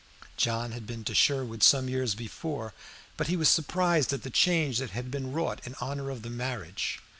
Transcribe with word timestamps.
John 0.35 0.71
had 0.71 0.87
been 0.87 1.03
to 1.03 1.13
Sherwood 1.13 1.61
some 1.61 1.87
years 1.87 2.15
before, 2.15 2.73
but 3.17 3.27
he 3.27 3.37
was 3.37 3.49
surprised 3.49 4.11
at 4.11 4.23
the 4.23 4.31
change 4.31 4.79
that 4.79 4.89
had 4.89 5.11
been 5.11 5.31
wrought 5.31 5.61
in 5.63 5.75
honor 5.79 6.09
of 6.09 6.23
the 6.23 6.29
marriage. 6.31 6.97